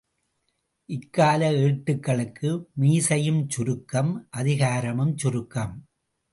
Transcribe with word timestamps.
இக்கால 0.85 1.51
ஏட்டுகளுக்கு 1.51 2.63
மீசையும், 2.73 3.49
சுருக்கம், 3.49 4.27
அதிகாரமும் 4.31 5.17
சுருக்கம். 5.17 5.75